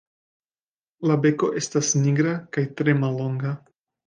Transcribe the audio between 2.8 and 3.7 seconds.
tre mallonga.